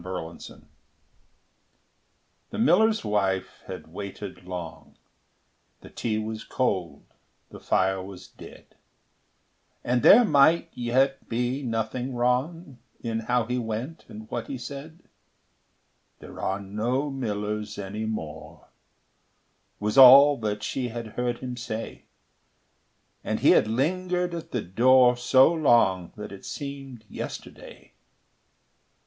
[0.03, 0.57] The Mill
[2.49, 4.97] The miller's wife had waited long,
[5.81, 7.03] The tea was cold,
[7.51, 8.73] the fire was dead;
[9.83, 15.03] And there might yet be nothing wrong In how he went and what he said:
[16.17, 18.69] "There are no millers any more,"
[19.79, 22.05] Was all that she had heard him say;
[23.23, 27.93] And he had lingered at the door So long that it seemed yesterday.